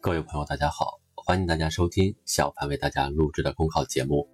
[0.00, 4.28] 各位朋友，大家好，欢迎大家收听小潘为大家录制的公考节目。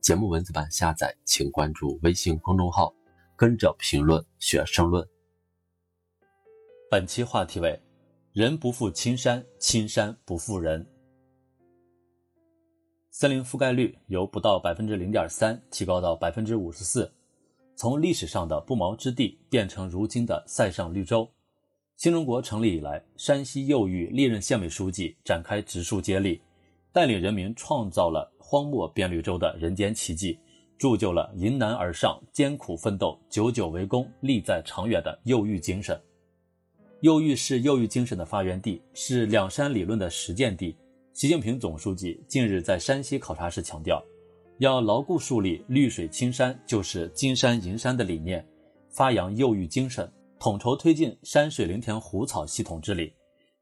[0.00, 2.94] 节目文字版下载，请关注微信公众号，
[3.36, 5.06] 跟着评论学申论。
[6.90, 7.78] 本期话题为：
[8.32, 10.86] 人不负青山，青山不负人。
[13.10, 17.12] 森林覆盖率由不到百分之零点三提高到百分之五十四，
[17.76, 21.30] 从历史上的不毛之地变成如今的塞上绿洲。
[22.00, 26.40] 新中国成立以来，山西右玉历任县委书记展开植树接力，
[26.92, 30.38] 带领人民创造了荒漠变绿洲的人间奇迹，
[30.78, 36.00] 铸就了迎难而上、艰苦奋斗、久久为功、利在长远的右玉精神。
[37.02, 40.74] 右玉是右玉精神的发源地，是两山理论的实践地。
[41.12, 44.02] 习近平总书记近日在山西考察时强调，
[44.56, 48.42] 要牢固树立“绿水青山就是金山银山”的理念，
[48.88, 50.10] 发扬右玉精神。
[50.40, 53.12] 统筹推进山水林田湖草系统治理，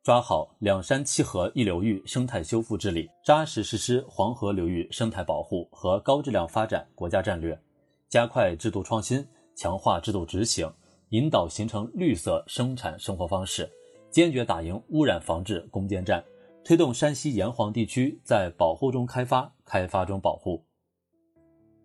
[0.01, 7.61] 抓好两山七河一流域生态修复治理，扎实实施黄河流域生态保护和高质量发展国家战略，
[8.09, 10.73] 加快制度创新，强化制度执行，
[11.09, 13.69] 引导形成绿色生产生活方式，
[14.09, 16.25] 坚决打赢污染防治攻坚战，
[16.63, 20.65] 推动山西炎黄地区在保护中开发，开发中保护。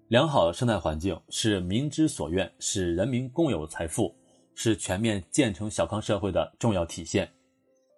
[0.09, 4.15] 良好生态环境是民之所愿，是人民共有财富。
[4.55, 7.31] 是全面建成小康社会的重要体现。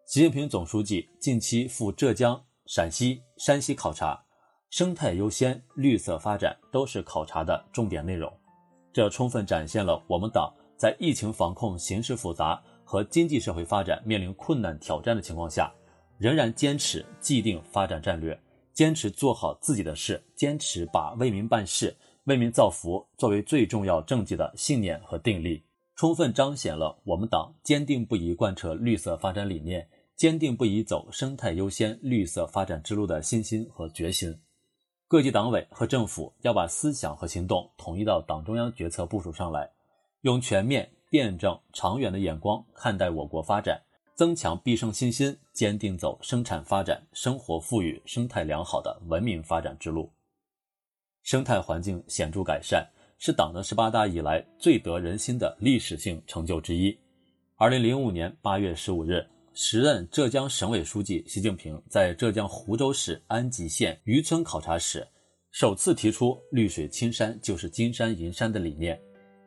[0.05, 4.23] 习近平总书记近期赴浙江、陕西、山西考察，
[4.69, 8.31] 生态优先、绿色发展都是考察的重点内容。
[8.93, 15.73] 这充分展现了我们党在疫情防控形势复杂和经济社会发展面临困难挑战的情况下，
[16.17, 18.39] 仍然坚持既定发展战略，
[18.73, 25.63] 坚持做好自己的事，坚持把为民办事、为民造福作为最重要政绩的信念和定力。
[25.95, 34.37] 充分彰显了我们党坚定不移贯彻绿色发展理念、坚定不移走生态优先、绿色发展之路的信心和决心。
[35.07, 39.71] 各级党委和政府要把思想和行动统一到党中央决策部署上来，
[40.21, 43.81] 用全面、辩证、长远的眼光看待我国发展，
[44.15, 50.11] 增强必胜信心，坚定走生产发展、生活富裕、生态良好的文明发展之路。
[51.23, 52.85] 生态环境显著改善。
[53.17, 56.95] 是党的十八大以来最得人心的历史性成就之一。
[57.55, 65.07] 二零零五年八月十五日，时任浙江省委书记习近平在浙江湖州市安吉县渔村考察时，
[65.51, 68.99] 首次提出“绿水青山就是金山银山”的理念。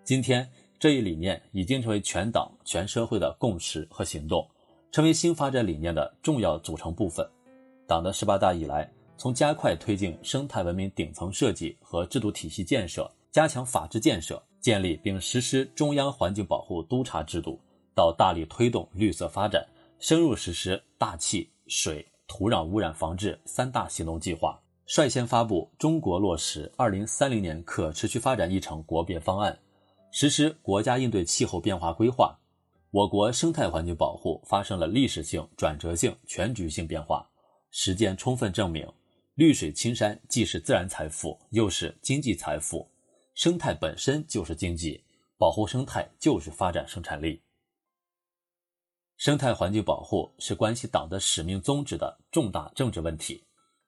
[0.03, 0.49] 今天，
[0.79, 4.49] 这一理念已经成为全党全社会的共识和行动，
[4.91, 7.29] 成为新发展理念的重要组成部分。
[7.87, 13.11] 党的十八大以来，从加快推进生态文明顶层设计和制度体系建设。
[13.31, 17.61] 加强法治建设，建立并实施中央环境保护督察制度，
[17.95, 19.67] 到大力推动绿色发展，
[19.99, 29.59] 深入实施大气、水、土壤污染防治三大行动计划，率先发布中国落实二零三零年可持续发展议程国别方案，
[30.11, 32.39] 实施国家应对气候变化规划，
[32.91, 37.29] 我国生态环境保护发生了历史性、转折性、全局性变化。
[37.71, 38.91] 实践充分证明，
[39.35, 42.89] 绿水青山既是自然财富，又是经济财富。
[43.39, 45.05] 生态本身就是经济，
[45.37, 47.41] 保护生态就是发展生产力。
[49.17, 53.45] 生态环境保护是关系党的使命宗旨的重大政治问题，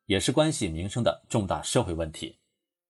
[0.06, 2.38] 也是关系民生的重大社会问题。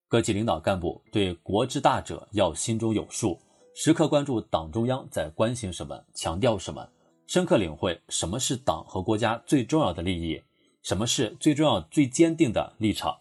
[0.06, 3.40] 各级领导干部对国之大者要心中有数，
[3.74, 6.86] 时刻关注党中央在关心什么、强调什么，
[7.26, 10.42] 深刻领会什么是党和国家最重要的利益，
[10.82, 13.18] 什么是最重要、最坚定的立场，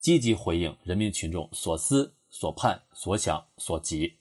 [0.00, 2.16] 积极回应人民群众所思。
[2.30, 4.16] 所盼、所想、所急，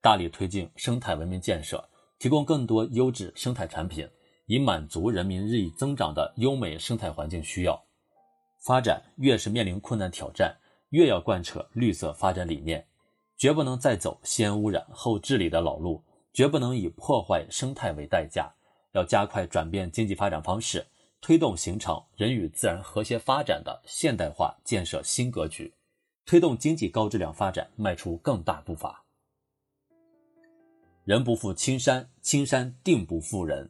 [0.00, 1.88] 大力推进生态文明建设，
[2.18, 4.08] 提供更多优质生态产品，
[4.46, 7.82] 以满足人民日益增长的优美生态环境需要。
[8.64, 10.56] 发展越是面临困难挑战，
[10.90, 12.86] 越要贯彻绿色发展理念，
[13.36, 16.02] 绝不能再走先污染后治理的老路，
[16.32, 18.52] 绝不能以破坏生态为代价，
[18.92, 20.86] 要加快转变经济发展方式，
[21.20, 25.74] 推动形成人与自然和谐发展的现代化建设新格局。
[26.24, 29.04] 推动经济高质量发展迈出更大步伐。
[31.04, 33.68] 人不负青山，青山定不负人。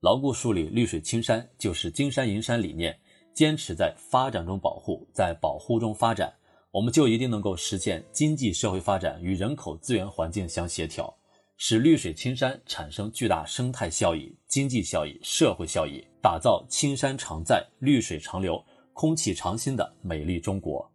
[0.00, 2.98] 牢固树立“绿水青山就是金山银山”理念，
[3.32, 6.32] 坚持在发展中保护，在保护中发展，
[6.70, 11.14] 我们就一定能够实现经济社会发展与人口资源环境相协调，
[11.56, 20.90] 使绿水青山产生巨大生态效益、经济效益、社会效益，打造青山常在、绿水长流、空气常新的美丽中国。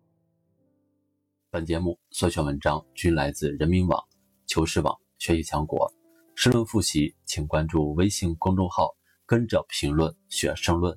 [1.51, 3.99] 本节目所选文章均来自人民网、
[4.45, 5.91] 求是网、学习强国。
[6.35, 8.91] 申论复习，请关注微信公众号，
[9.25, 10.95] 跟着评论学申论。